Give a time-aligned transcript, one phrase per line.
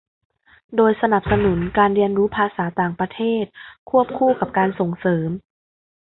[0.75, 3.43] โดยสนับสนุนการเรียนรู้ภาษาต่างประเทศ
[3.89, 5.29] ควบคู่กับการส่งเสริม